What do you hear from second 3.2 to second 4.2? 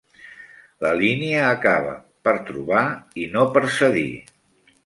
i no per cedir.